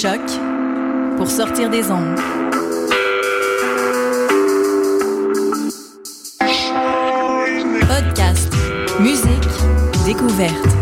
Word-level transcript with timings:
Choc 0.00 0.18
pour 1.18 1.30
sortir 1.30 1.68
des 1.68 1.90
ondes. 1.90 2.18
Podcast, 7.86 8.50
musique, 8.98 9.26
découverte. 10.06 10.79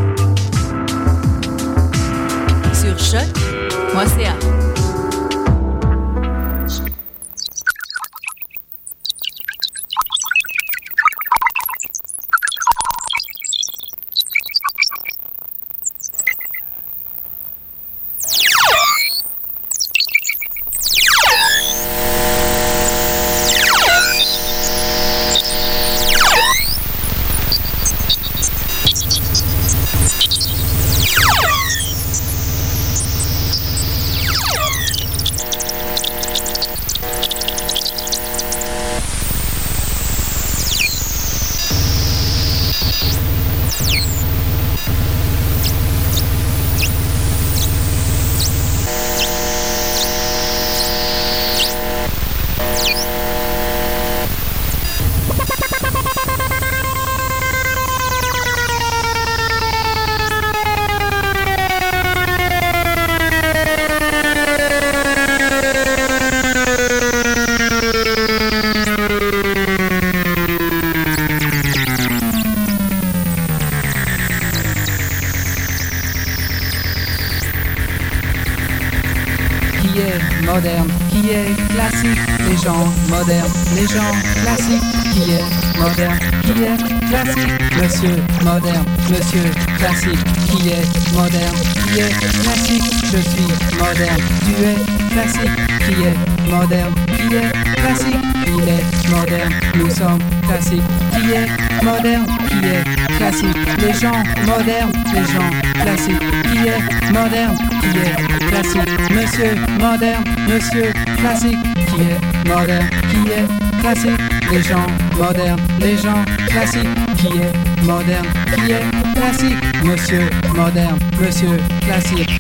Moderne, 80.49 80.89
qui 81.11 81.31
est 81.31 81.55
classique, 81.69 82.19
les 82.49 82.57
gens 82.57 82.87
modernes, 83.09 83.53
les 83.77 83.87
gens 83.87 84.13
classiques, 84.43 84.83
qui 85.13 85.33
est 85.33 85.79
moderne, 85.79 86.19
qui 86.43 86.63
est 86.63 87.09
classique, 87.09 87.53
monsieur 87.81 88.17
moderne, 88.45 88.85
monsieur 89.11 89.51
classique, 89.79 90.25
qui 90.51 90.69
est 90.71 91.15
moderne, 91.15 91.57
qui 91.93 92.01
est 92.01 92.43
classique, 92.43 92.83
je 93.13 93.19
suis 93.19 93.49
moderne, 93.79 94.23
tu 94.45 94.53
es 94.65 94.77
classique, 95.13 95.57
qui 95.87 95.95
est 96.05 96.51
moderne, 96.51 96.95
qui 97.07 97.37
est 97.37 97.75
classique, 97.77 98.17
il 98.47 98.69
est 98.69 99.11
moderne, 99.11 99.53
nous 99.77 99.91
sommes 99.91 100.19
classiques, 100.47 100.83
qui 101.13 101.31
est 101.33 101.85
moderne, 101.85 102.27
qui 102.49 102.67
est 102.67 103.17
classique, 103.17 103.57
les 103.79 103.93
gens 103.93 104.23
modernes, 104.47 104.93
les 105.15 105.27
gens 105.33 105.51
classiques, 105.83 106.21
qui 106.51 106.69
est 106.69 107.13
moderne, 107.13 107.57
qui 107.81 107.99
est 107.99 108.49
classique, 108.49 109.11
monsieur 109.11 109.55
moderne, 109.79 110.25
monsieur 110.49 110.93
classique, 111.17 111.59
qui 111.89 112.01
est 112.03 112.49
moderne, 112.49 112.89
qui 113.11 113.31
est 113.31 113.81
classique, 113.81 114.21
les 114.51 114.63
gens 114.63 114.87
modernes, 115.17 115.61
les 115.81 115.97
gens 115.97 116.25
classiques, 116.49 116.89
qui 117.17 117.27
est 117.27 117.85
moderne, 117.85 118.27
qui 118.55 118.73
est 118.73 119.15
classique, 119.15 119.85
monsieur 119.85 120.31
moderne, 120.55 120.99
monsieur 121.21 121.57
classique. 121.83 122.39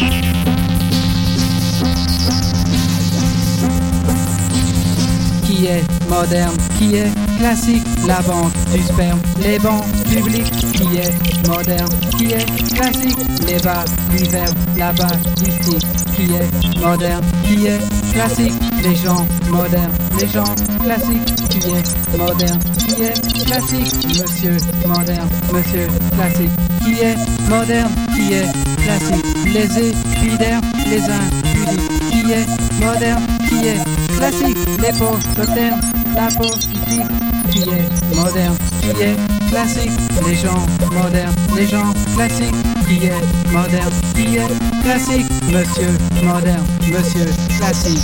qui 5.58 5.66
est 5.66 5.82
moderne, 6.08 6.56
qui 6.78 6.94
est 6.96 7.17
classique, 7.38 7.84
la 8.06 8.20
banque 8.22 8.52
du 8.72 8.82
sperme, 8.82 9.20
les 9.40 9.58
bancs 9.58 9.84
publics, 10.10 10.50
qui 10.72 10.96
est 10.96 11.46
moderne, 11.46 11.88
qui 12.16 12.32
est 12.32 12.74
classique, 12.74 13.16
les 13.46 13.58
bars 13.60 13.84
d'hiver, 14.10 14.48
la 14.76 14.92
barre 14.92 15.18
mystique, 15.40 15.86
qui 16.16 16.24
est 16.34 16.80
moderne, 16.80 17.24
qui 17.44 17.66
est 17.66 17.78
classique, 18.12 18.54
les 18.82 18.96
gens 18.96 19.24
modernes, 19.50 19.92
les 20.18 20.28
gens 20.28 20.54
classiques, 20.82 21.34
qui 21.48 21.58
est 21.70 22.18
moderne, 22.18 22.58
qui 22.76 23.02
est 23.02 23.44
classique, 23.44 23.94
monsieur 24.18 24.56
moderne, 24.86 25.28
monsieur 25.52 25.86
classique, 26.16 26.50
qui 26.84 27.00
est 27.00 27.16
moderne, 27.48 27.92
qui 28.14 28.32
est 28.32 28.48
classique, 28.82 29.26
les 29.46 29.90
épidermes, 29.90 30.62
les 30.86 31.02
impudiques, 31.02 32.10
qui 32.10 32.32
est 32.32 32.84
moderne, 32.84 33.22
qui 33.48 33.68
est 33.68 34.16
classique, 34.16 34.58
les 34.82 34.98
pauvres 34.98 35.54
terme, 35.54 35.80
la 36.16 36.26
politique, 36.36 37.27
qui 37.62 37.70
est 37.70 38.14
moderne, 38.14 38.56
qui 38.80 39.02
est 39.02 39.16
classique, 39.50 39.90
les 40.26 40.34
gens 40.36 40.66
modernes, 40.92 41.34
les 41.56 41.66
gens 41.66 41.92
classiques, 42.14 42.54
qui 42.86 43.06
est 43.06 43.52
moderne, 43.52 43.92
qui 44.14 44.36
est 44.36 44.82
classique, 44.82 45.26
monsieur 45.52 45.90
moderne, 46.22 46.66
monsieur 46.86 47.26
classique. 47.58 47.98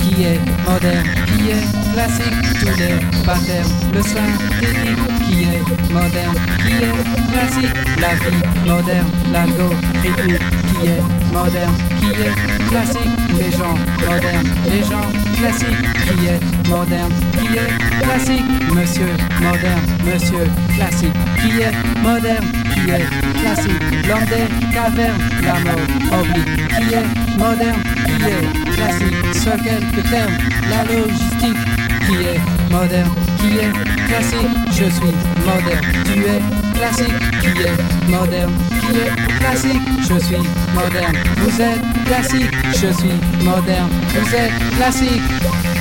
qui 0.00 0.24
est 0.24 0.40
moderne, 0.66 1.06
qui 1.26 1.50
est 1.50 1.92
classique, 1.92 2.34
tous 2.60 2.78
les 2.78 3.24
patterns, 3.24 3.70
le 3.92 4.02
synthétique, 4.02 4.98
qui 5.28 5.42
est 5.44 5.92
moderne, 5.92 6.34
qui 6.64 6.72
est 6.72 7.32
classique, 7.32 7.74
la 8.00 8.14
vie 8.14 8.68
moderne, 8.68 9.10
l'algorithmique, 9.32 10.42
qui 10.80 10.86
est 10.88 11.17
moderne, 11.32 11.74
qui 12.00 12.10
est 12.10 12.68
classique, 12.68 13.10
les 13.36 13.50
gens 13.50 13.74
modernes, 14.06 14.48
les 14.70 14.82
gens 14.82 15.08
classiques, 15.38 15.82
qui 16.06 16.26
est 16.26 16.68
moderne, 16.68 17.12
qui 17.32 17.56
est 17.56 18.02
classique, 18.02 18.44
monsieur 18.74 19.12
moderne, 19.40 19.86
monsieur 20.04 20.46
classique, 20.74 21.12
qui 21.40 21.60
est 21.60 22.02
moderne, 22.02 22.44
qui 22.74 22.90
est 22.90 23.06
classique, 23.40 23.82
l'homme 24.06 24.24
des 24.26 24.74
cavernes, 24.74 25.18
la 25.42 25.58
mort 25.60 26.20
oblique, 26.20 26.68
qui 26.68 26.94
est 26.94 27.38
moderne, 27.38 27.82
qui 28.06 28.16
est 28.24 28.74
classique, 28.74 29.34
ce 29.34 29.50
quelques 29.62 30.10
termes, 30.10 30.36
la 30.70 30.84
logistique, 30.84 31.62
qui 32.06 32.14
est 32.24 32.40
moderne, 32.70 33.10
qui 33.38 33.58
est 33.58 33.72
classique, 34.06 34.48
je 34.70 34.84
suis 34.90 35.14
moderne, 35.44 35.86
tu 36.04 36.20
es 36.20 36.78
classique, 36.78 37.14
qui 37.40 37.62
est 37.62 38.10
moderne, 38.10 38.52
qui 38.80 38.96
est 38.98 39.38
classique, 39.38 39.82
je 40.00 40.18
suis 40.18 40.36
moderne, 40.74 41.16
vous 41.38 41.60
êtes 41.60 42.04
classique, 42.06 42.50
je 42.72 42.92
suis 42.92 43.44
moderne, 43.44 43.90
vous 44.14 44.34
êtes 44.34 44.76
classique. 44.76 45.77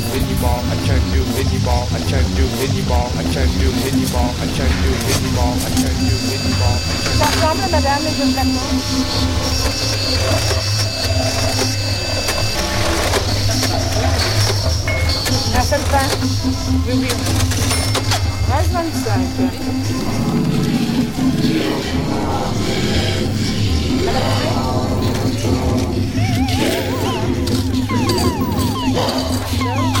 do 0.00 0.06
any 0.16 0.34
ball, 0.40 0.60
I 0.64 0.76
can't 0.86 1.04
do 1.12 1.20
any 1.36 1.58
ball, 1.64 1.86
I 1.92 2.00
can't 2.08 2.28
do 2.36 2.44
any 2.64 2.82
ball, 2.88 3.10
I 3.16 3.22
can't 3.32 3.52
do 3.60 3.68
ball, 4.12 4.30
I 4.40 4.46
can't 4.56 4.72
do 4.82 4.90
ball, 5.36 5.54
I 5.60 5.70
can't 5.76 6.00
do 6.08 6.16
any 6.34 6.52
ball. 6.60 6.78
What 7.20 7.32
problem 7.40 7.70
madame 7.70 8.06
is 8.06 8.20
in 8.20 8.30
Nasıl 15.56 15.76
ben? 15.92 16.10
Bugün. 16.86 17.10
Her 18.50 18.64
zaman 18.64 18.86
sanki. 19.04 19.44
Merhaba. 24.04 24.59
Woo! 29.60 30.00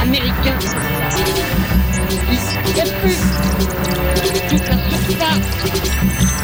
américain. 0.00 0.58
Il 2.66 2.74
n'y 2.74 2.80
a 2.80 2.84
plus, 2.84 3.18
plus 4.48 4.62
la 4.68 4.76
surface 4.90 5.48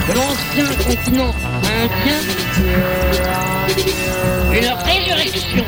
de 0.09 0.12
l'ancien 0.14 0.69
continent 0.85 1.35
indien. 1.64 2.21
Une 4.52 4.71
résurrection. 4.85 5.64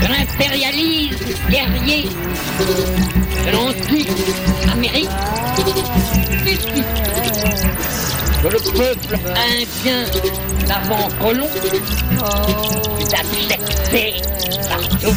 De 0.00 0.06
l'impérialisme 0.06 1.32
guerrier. 1.48 2.08
De 3.46 3.50
l'antique 3.52 4.10
Amérique. 4.72 5.10
Que 8.42 8.48
le 8.48 8.58
peuple 8.58 9.18
indien 9.54 10.04
d'avant-colon 10.66 11.48
fut 12.98 13.14
accepté 13.14 14.22
partout. 14.68 15.16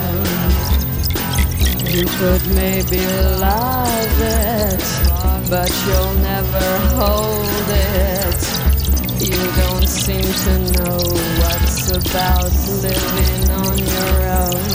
You 2.01 2.07
could 2.07 2.41
maybe 2.55 3.05
love 3.37 4.21
it, 4.21 4.81
but 5.51 5.69
you'll 5.85 6.15
never 6.15 6.69
hold 6.97 7.69
it. 7.69 8.41
You 9.21 9.37
don't 9.61 9.87
seem 9.87 10.25
to 10.25 10.53
know 10.81 10.97
what's 11.37 11.91
about 11.91 12.49
living 12.81 13.51
on 13.53 13.77
your 13.77 14.17
own. 14.41 14.65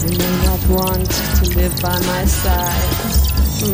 You 0.00 0.16
may 0.16 0.34
not 0.48 0.62
want 0.70 1.10
to 1.36 1.44
live 1.54 1.76
by 1.82 1.98
my 2.08 2.24
side, 2.24 2.96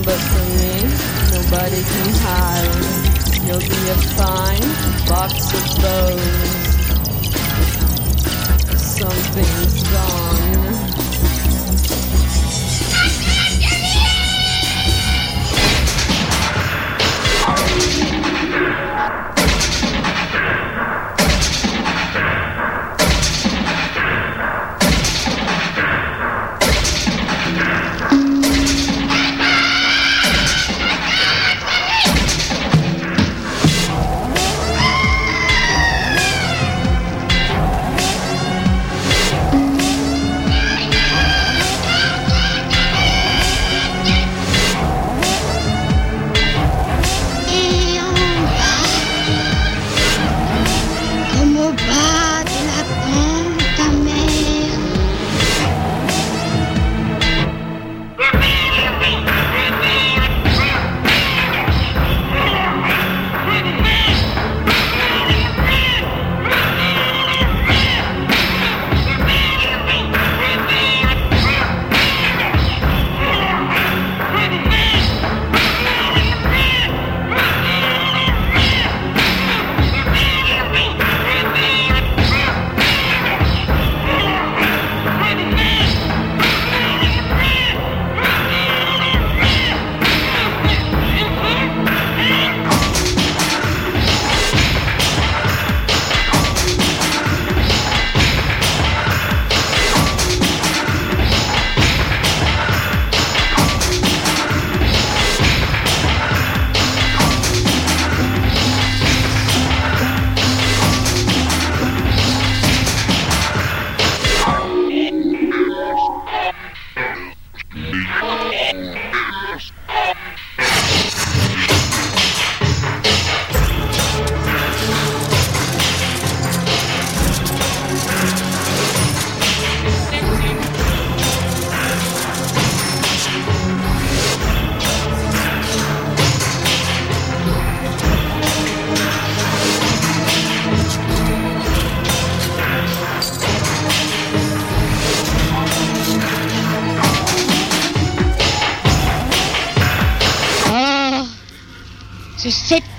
but 0.02 0.20
for 0.26 0.46
me, 0.58 0.90
nobody 1.38 1.82
can 1.86 2.10
hide. 2.26 3.46
You'll 3.46 3.60
be 3.62 3.82
a 3.94 3.98
fine 4.18 4.66
box 5.06 5.54
of 5.54 5.64
bones. 5.80 6.66
Something's 8.74 9.82
gone. 9.84 10.55
Yeah. 19.06 19.45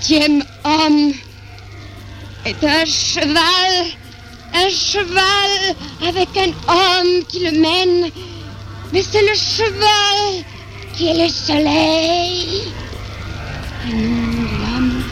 Septième 0.08 0.42
homme 0.64 1.12
est 2.46 2.64
un 2.64 2.84
cheval, 2.86 3.72
un 4.54 4.70
cheval 4.70 5.76
avec 6.06 6.28
un 6.34 6.48
homme 6.48 7.24
qui 7.28 7.40
le 7.40 7.50
mène, 7.50 8.10
mais 8.90 9.02
c'est 9.02 9.20
le 9.20 9.34
cheval 9.34 10.44
qui 10.94 11.08
est 11.08 11.24
le 11.24 11.28
soleil 11.28 12.62
et 13.86 13.92
non 13.92 14.48
l'homme. 14.60 15.02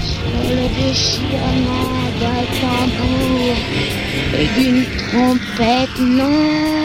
Sur 0.00 0.30
le 0.48 0.66
déchirement 0.80 1.90
d'un 2.20 2.44
tambour 2.58 3.56
et 4.32 4.46
d'une 4.58 4.86
trompette 5.10 5.98
longue. 5.98 6.77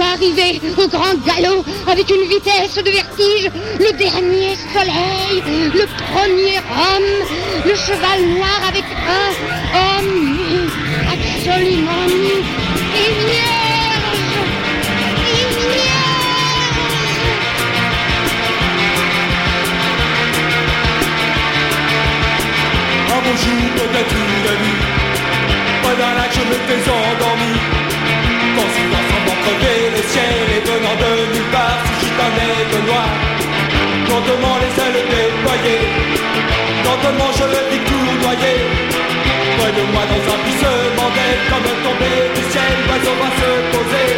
Arriver 0.00 0.60
au 0.76 0.88
grand 0.88 1.14
galop 1.26 1.64
avec 1.90 2.10
une 2.10 2.28
vitesse 2.28 2.76
de 2.76 2.90
vertige 2.90 3.50
le 3.78 3.92
dernier 3.96 4.56
soleil, 4.72 5.42
le 5.74 5.86
premier 6.12 6.58
homme, 6.58 7.12
le 7.64 7.74
cheval 7.74 8.20
noir 8.36 8.60
avec 8.68 8.84
un 8.84 9.30
homme 9.78 10.68
absolument 11.12 12.06
nu 12.08 12.42
et 12.94 13.10
vierge, 13.26 13.58
et 26.24 26.44
m'étais 26.44 26.90
endormi. 26.90 27.58
Le 29.50 30.02
ciel 30.12 30.44
et 30.56 30.62
venant 30.66 30.96
de 30.96 31.10
nulle 31.32 31.50
part, 31.50 31.80
si 31.84 32.06
gitanais 32.06 32.64
de 32.72 32.78
noir. 32.86 33.08
Lentement 34.08 34.56
les 34.60 34.74
ailes 34.84 35.04
déployées, 35.08 35.88
lentement 36.84 37.30
je 37.38 37.44
le 37.44 37.60
vis 37.70 37.84
tournoyer. 37.88 38.58
Près 39.58 39.72
de 39.72 39.84
moi 39.92 40.04
dans 40.10 40.24
un 40.32 40.38
plissement 40.44 41.10
d'aile, 41.16 41.42
comme 41.50 41.68
tombé 41.84 42.12
du 42.36 42.44
ciel, 42.52 42.74
l'oiseau 42.86 43.14
va 43.20 43.30
se 43.40 43.50
poser. 43.72 44.10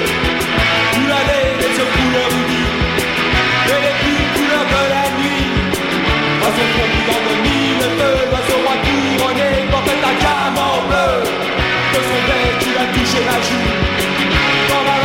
Où 0.99 1.03
l'aller, 1.11 1.47
les 1.61 1.73
yeux 1.79 1.91
couleur 1.95 2.29
rubis, 2.35 2.71
et 3.71 3.81
les 3.87 3.97
plus 4.03 4.23
couleurs 4.35 4.69
de 4.75 4.83
la 4.95 5.05
nuit. 5.19 5.47
Son 6.51 6.67
front 6.75 6.89
brillant 6.93 7.23
de 7.29 7.35
mille 7.47 7.85
feux, 7.99 8.21
l'oiseau 8.31 8.59
roi 8.65 8.77
couronné 8.85 9.51
portait 9.71 10.03
un 10.11 10.15
diamant 10.21 10.83
bleu. 10.89 11.11
De 11.95 12.01
son 12.09 12.21
bec, 12.29 12.59
il 12.69 12.77
a 12.83 12.87
touché 12.95 13.21
ma 13.29 13.39
joue. 13.47 13.71
Dans 14.69 15.00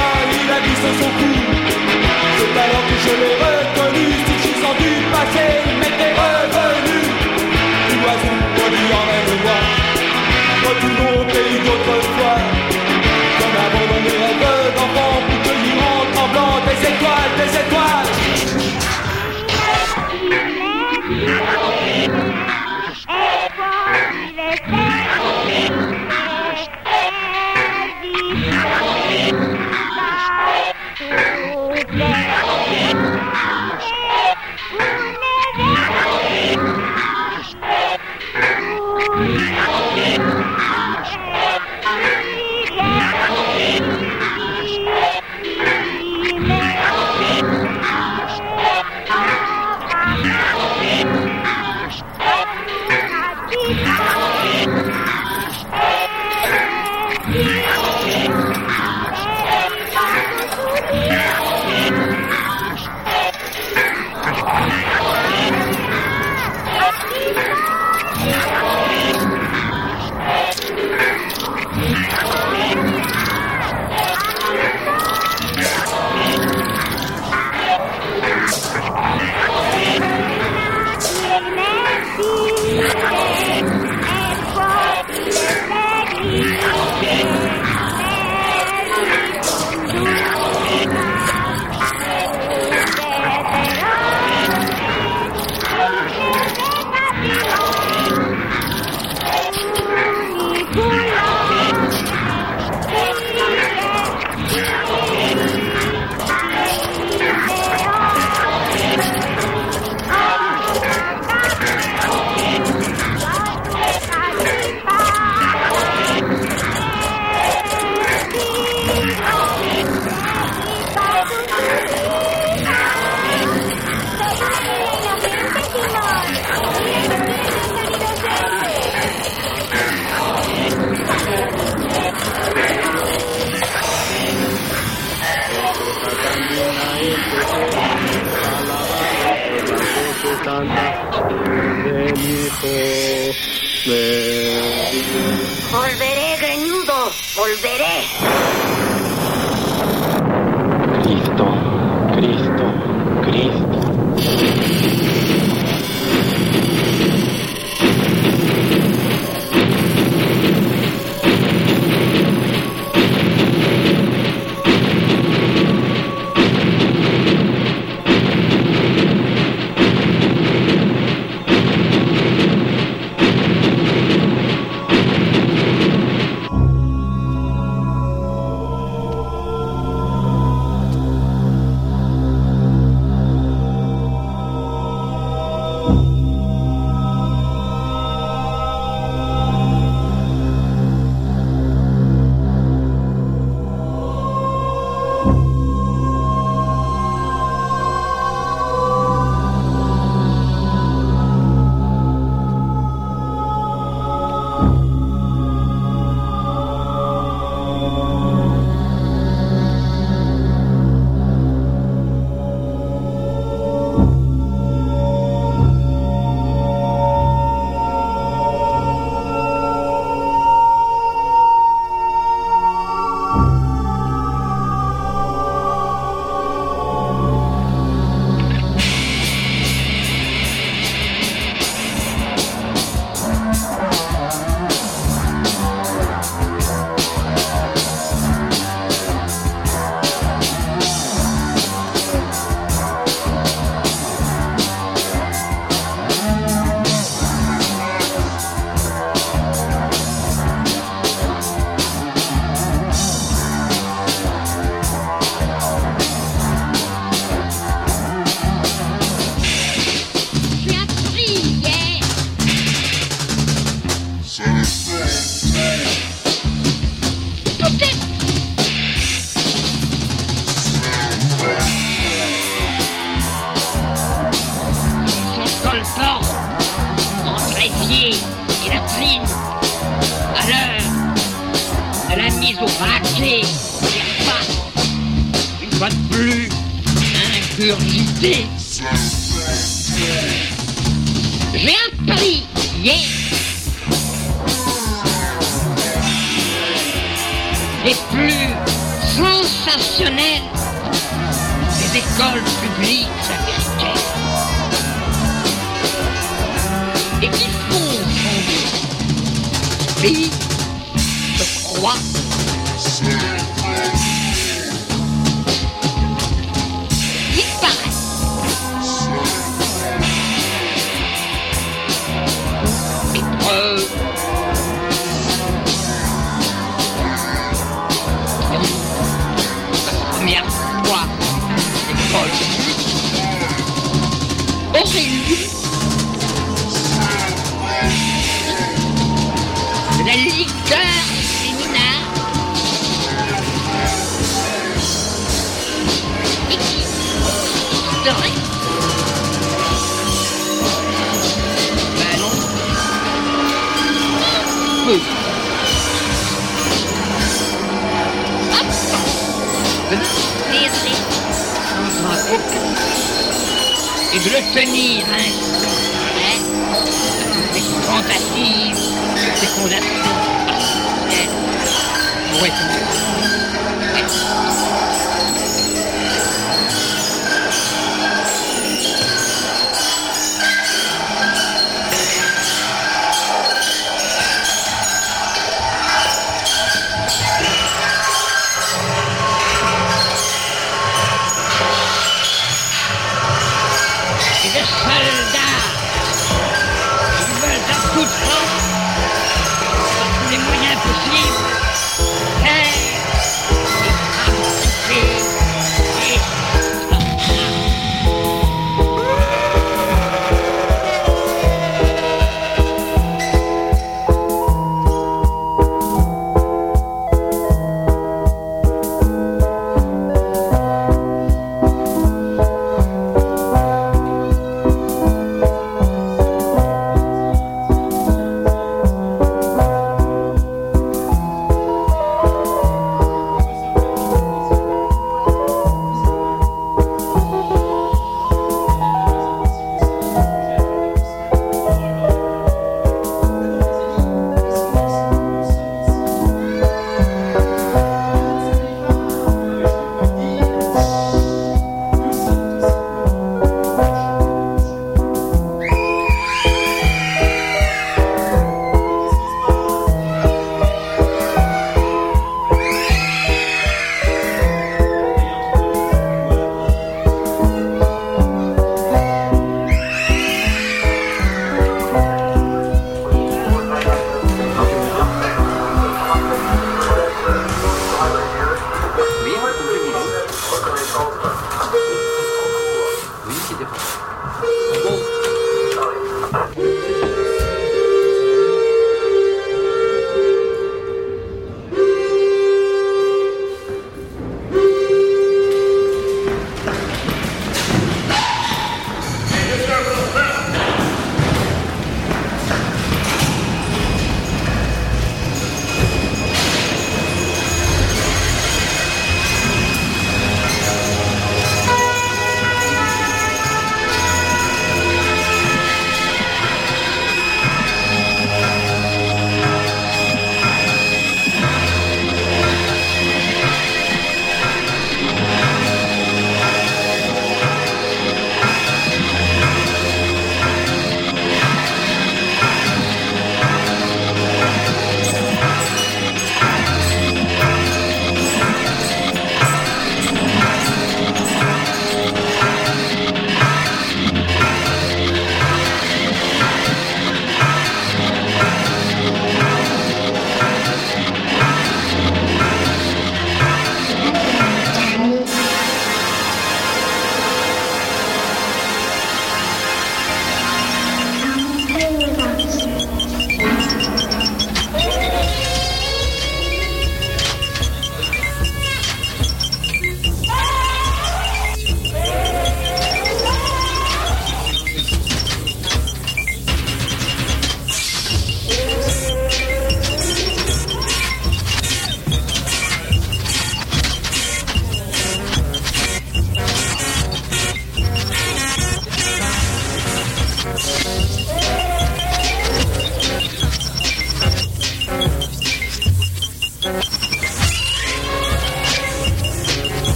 C'est 0.66 2.58
alors 2.66 2.86
que 2.90 2.98
je 3.06 3.14
l'ai 3.22 3.36
reconnu, 3.44 4.06
suffisant 4.28 4.76
du 4.80 4.92
passé, 5.12 5.48
m'était 5.80 6.14
revenu. 6.20 7.00
Tout 7.90 8.00
l'oiseau, 8.02 8.36
produit 8.56 8.90
en 9.00 9.06
même 9.12 9.36
moi. 9.44 9.60
Retournons 10.66 11.16
au 11.22 11.26
pays 11.26 11.60
d'autrefois. 11.66 12.40
Comme 13.40 13.58
abandon 13.66 14.00
mes 14.06 14.18
rêves 14.24 14.74
d'enfant 14.76 15.16
pour 15.28 15.40
cueillir 15.44 15.78
en 15.86 16.02
tremblant 16.14 16.56
des 16.66 16.80
étoiles, 16.92 17.34
des 17.38 17.52
étoiles. 17.64 18.10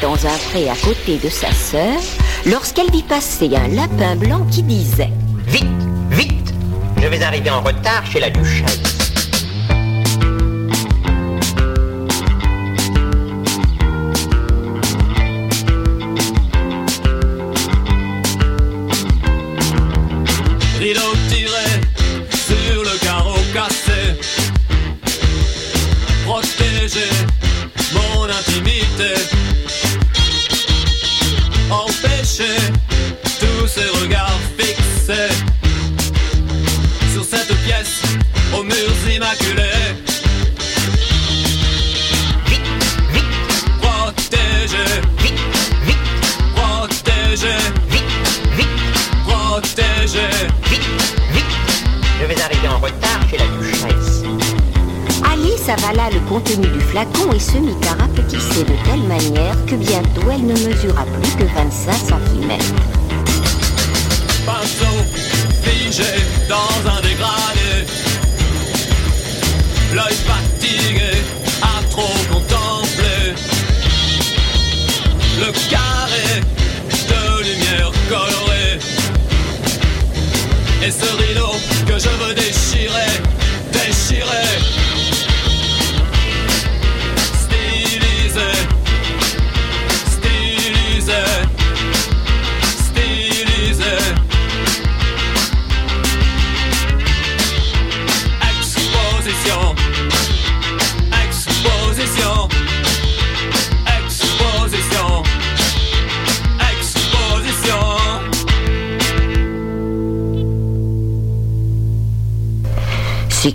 Dans 0.00 0.14
un 0.14 0.38
pré 0.50 0.68
à 0.70 0.76
côté 0.76 1.18
de 1.18 1.28
sa 1.28 1.50
sœur 1.50 2.00
lorsqu'elle 2.46 2.90
vit 2.92 3.02
passer 3.02 3.50
un 3.56 3.66
lapin 3.74 4.14
blanc 4.14 4.46
qui 4.48 4.62
disait 4.62 5.10
Vite, 5.48 5.66
vite 6.10 6.54
Je 7.02 7.08
vais 7.08 7.20
arriver 7.22 7.50
en 7.50 7.60
retard 7.60 8.06
chez 8.06 8.20
la 8.20 8.30
duchesse. 8.30 9.03
Murs 39.34 39.54
immaculés. 39.54 39.94
Vite, 42.46 42.60
vite, 43.12 43.24
Protéger, 43.80 45.00
vite, 45.18 45.40
vite, 45.86 45.98
protéger, 46.54 47.56
vite, 47.90 48.02
vite, 48.56 48.68
protéger. 49.26 50.28
vite, 50.70 50.88
vite 51.32 51.44
Je 52.20 52.26
vais 52.26 52.40
arriver 52.40 52.68
en 52.68 52.78
retard 52.78 53.20
chez 53.30 53.38
la 53.38 53.46
duchesse. 53.58 54.22
Alice 55.30 55.68
avala 55.68 56.10
le 56.10 56.20
contenu 56.28 56.66
du 56.68 56.80
flacon 56.80 57.32
et 57.32 57.38
se 57.40 57.58
mit 57.58 57.74
à 57.88 57.94
rapetisser 58.02 58.64
de 58.64 58.74
telle 58.84 59.02
manière 59.02 59.56
que 59.66 59.74
bientôt 59.74 60.30
elle 60.32 60.46
ne 60.46 60.52
mesura 60.52 61.04
plus 61.04 61.34
que 61.36 61.44
25 61.44 61.92
cm. 61.94 62.58
pinceau 64.46 65.04
figé 65.62 66.04
dans 66.48 66.90
un 66.90 67.00
dégradé. 67.00 68.03
L'œil 69.94 70.16
fatigué 70.26 71.12
à 71.62 71.80
trop 71.88 72.12
contempler 72.28 73.32
le 75.38 75.52
carré 75.70 76.40
de 77.10 77.42
lumière 77.44 77.92
colorée. 78.08 78.80
Et 80.82 80.90
ce 80.90 81.16
rideau 81.16 81.54
que 81.86 81.96
je 81.96 82.08
veux 82.08 82.34
déchirer, 82.34 83.22
déchirer. 83.72 84.83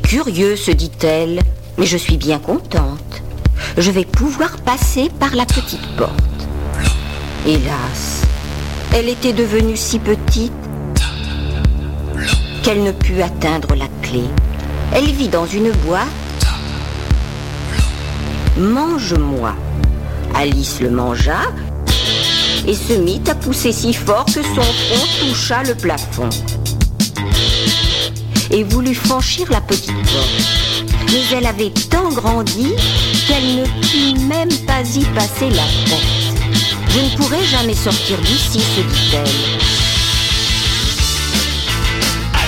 Curieux, 0.09 0.55
se 0.55 0.71
dit-elle, 0.71 1.39
mais 1.77 1.85
je 1.85 1.95
suis 1.95 2.17
bien 2.17 2.39
contente. 2.39 3.21
Je 3.77 3.91
vais 3.91 4.05
pouvoir 4.05 4.57
passer 4.57 5.11
par 5.19 5.35
la 5.35 5.45
petite 5.45 5.85
porte. 5.97 6.47
Hélas, 7.45 8.23
elle 8.91 9.07
était 9.07 9.33
devenue 9.33 9.77
si 9.77 9.99
petite 9.99 10.51
qu'elle 12.63 12.81
ne 12.81 12.91
put 12.91 13.21
atteindre 13.21 13.75
la 13.75 13.85
clé. 14.01 14.23
Elle 14.95 15.11
vit 15.11 15.27
dans 15.27 15.45
une 15.45 15.71
boîte. 15.85 16.07
Mange-moi. 18.57 19.53
Alice 20.33 20.79
le 20.81 20.89
mangea 20.89 21.41
et 22.67 22.73
se 22.73 22.93
mit 22.93 23.21
à 23.29 23.35
pousser 23.35 23.71
si 23.71 23.93
fort 23.93 24.25
que 24.25 24.41
son 24.41 24.41
front 24.41 25.07
toucha 25.19 25.61
le 25.61 25.75
plafond 25.75 26.29
et 28.51 28.63
voulut 28.63 28.95
franchir 28.95 29.49
la 29.51 29.61
petite 29.61 29.93
porte. 29.93 30.83
Mais 31.07 31.37
elle 31.37 31.45
avait 31.45 31.71
tant 31.89 32.09
grandi 32.09 32.73
qu'elle 33.27 33.55
ne 33.55 33.65
put 33.65 34.19
même 34.25 34.53
pas 34.65 34.81
y 34.95 35.03
passer 35.15 35.49
la 35.49 35.63
tête. 35.85 36.29
Je 36.89 36.99
ne 36.99 37.09
pourrai 37.17 37.43
jamais 37.45 37.75
sortir 37.75 38.17
d'ici, 38.19 38.59
se 38.59 38.81
dit-elle. 38.81 39.27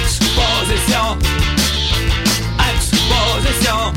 Exposition, 0.02 1.18
exposition, 2.74 3.94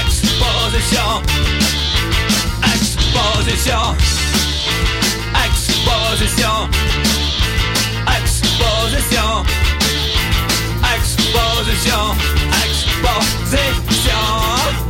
exposition, 0.00 1.22
exposition, 2.74 3.96
exposition, 5.46 6.68
exposition, 8.18 9.44
exposition, 11.28 12.16
exposition. 13.52 14.87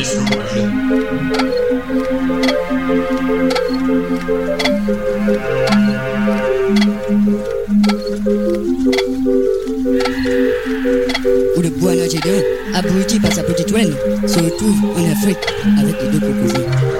Où 0.00 0.04
le 11.60 11.68
bois 11.78 11.94
nagé 11.94 12.18
abruti 12.74 13.20
par 13.20 13.30
sa 13.30 13.42
petite 13.42 13.70
reine, 13.72 13.94
se 14.26 14.38
retrouve 14.38 14.84
en 14.96 15.12
Afrique 15.12 15.36
avec 15.78 15.94
les 16.00 16.18
deux 16.18 16.20
cocosiers. 16.20 16.99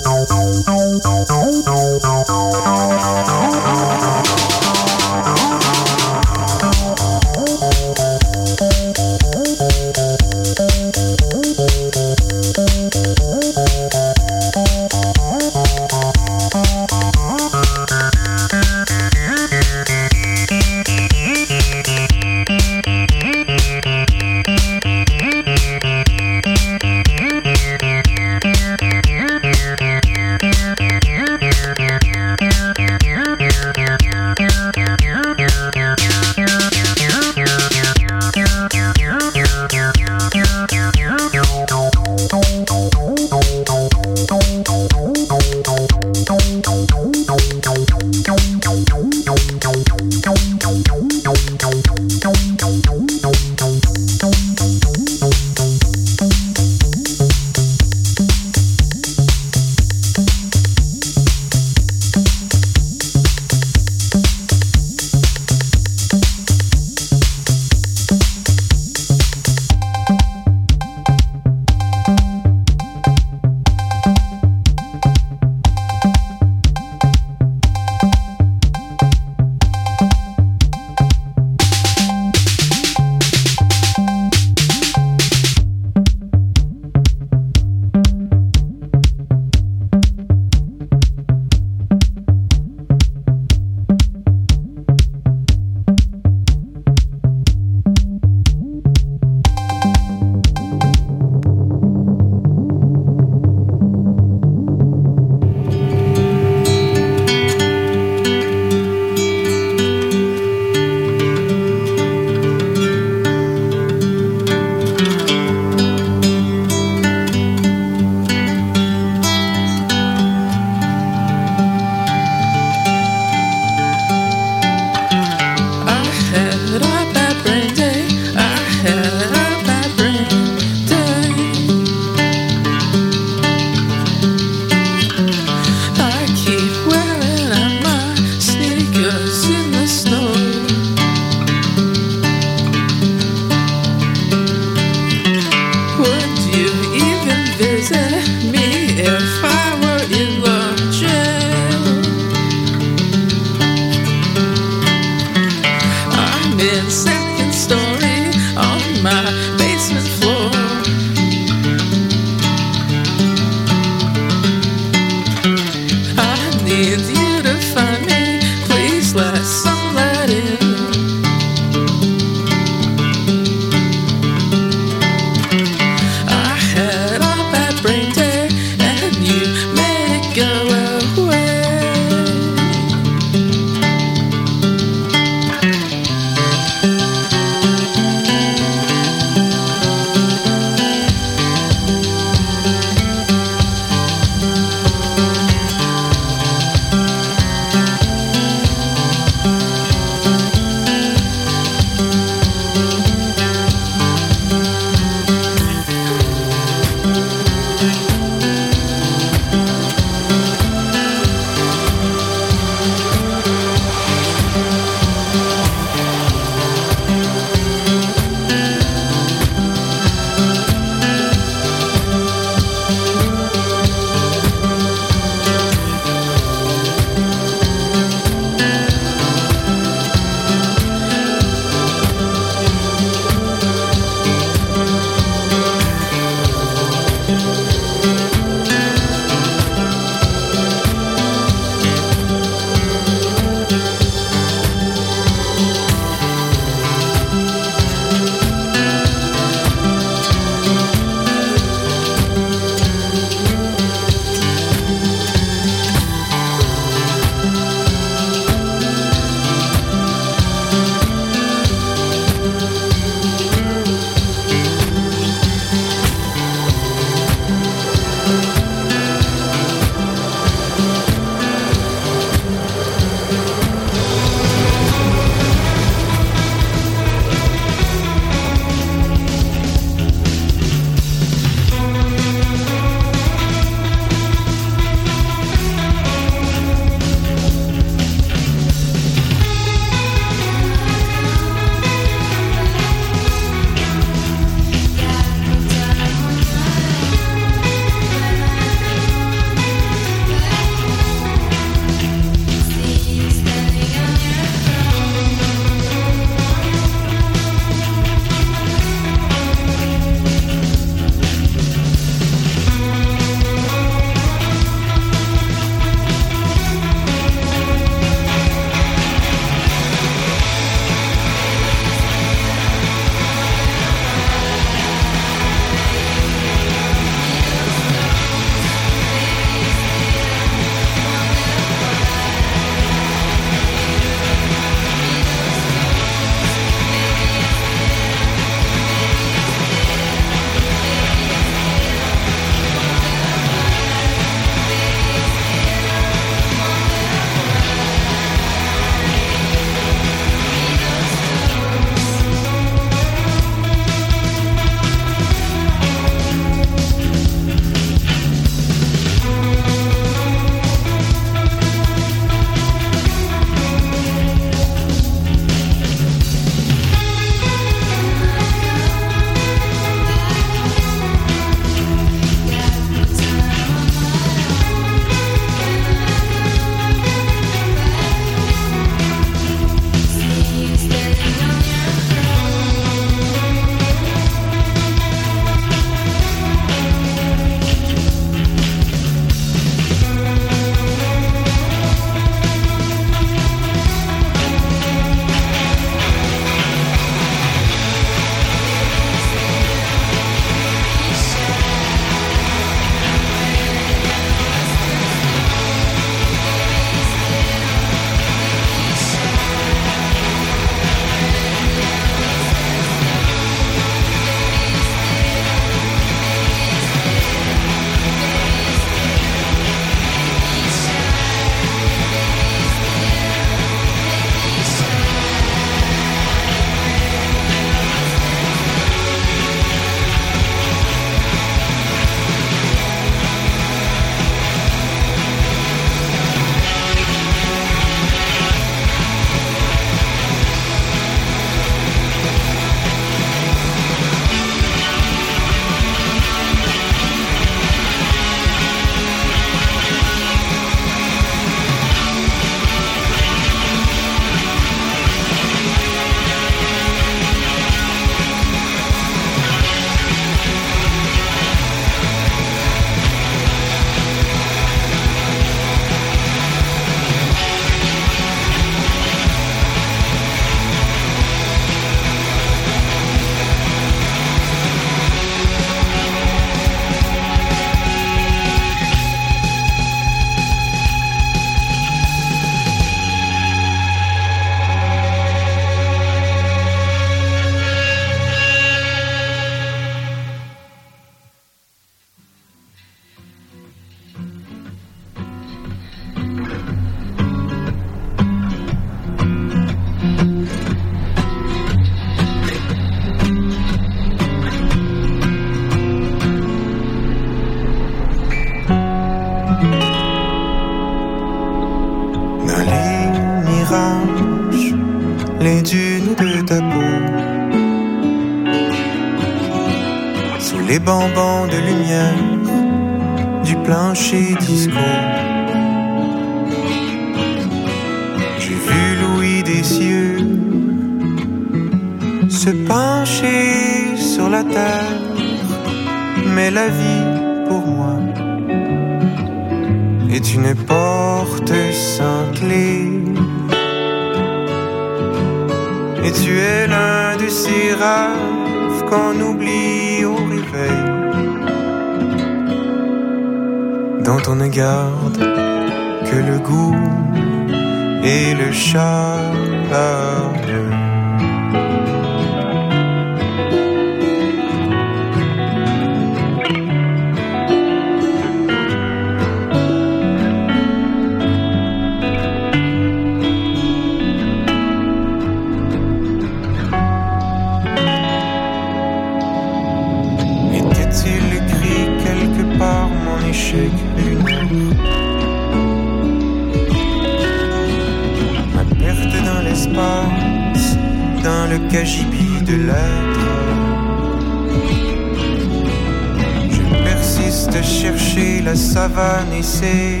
À 597.48 597.62
chercher 597.62 598.40
la 598.42 598.54
savane 598.54 599.32
et 599.38 599.42
ses 599.42 600.00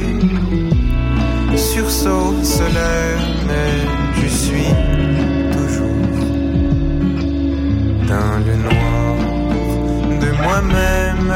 sursauts 1.56 2.42
solaires, 2.42 3.28
mais 3.46 3.74
je 4.20 4.28
suis 4.28 4.70
toujours 5.52 6.18
dans 8.08 8.38
le 8.46 8.56
noir 8.66 9.16
de 10.22 10.30
moi-même. 10.42 11.34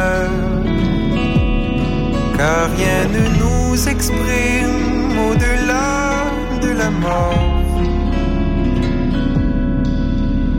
Car 2.37 2.71
rien 2.77 3.03
ne 3.17 3.25
nous 3.41 3.89
exprime 3.89 5.19
au-delà 5.31 6.25
de 6.63 6.71
la 6.71 6.91
mort. 6.91 7.63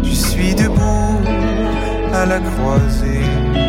Je 0.03 0.13
suis 0.13 0.53
debout 0.53 1.21
à 2.13 2.25
la 2.25 2.39
croisée 2.39 3.68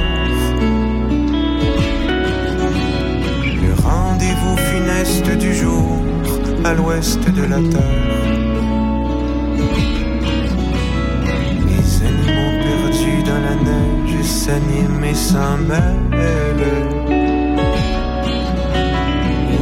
du 5.41 5.55
jour 5.55 5.97
à 6.63 6.73
l'ouest 6.73 7.19
de 7.39 7.43
la 7.53 7.57
terre. 7.73 8.21
Les 11.67 11.87
animaux 12.09 12.53
perdus 12.65 13.23
dans 13.29 13.41
la 13.49 13.55
neige 13.69 14.21
s'animent 14.23 15.03
et 15.03 15.15
s'en 15.15 15.57
mêlent. 15.69 16.77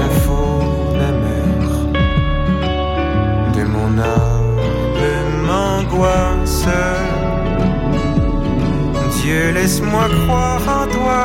La 0.02 0.10
faune 0.24 1.02
amère 1.12 1.76
de 3.56 3.64
mon 3.64 3.92
âme 3.98 4.50
m'angoisse. 5.48 6.68
Dieu, 9.22 9.52
laisse-moi 9.54 10.06
croire 10.24 10.66
en 10.82 10.86
toi, 10.98 11.24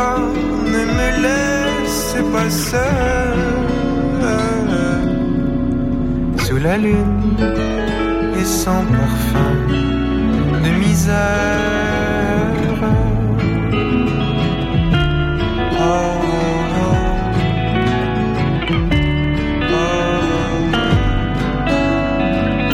ne 0.75 0.83
me 0.99 1.09
laisse 1.27 2.17
pas 2.33 2.51
seul. 2.51 3.74
La 6.65 6.79
lune 6.79 7.37
et 8.41 8.45
sans 8.45 8.87
parfum 8.87 9.55
de 10.65 10.71
misère. 10.71 12.04